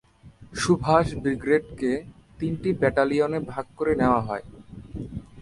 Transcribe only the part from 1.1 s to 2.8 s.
ব্রিগেডকে তিনটি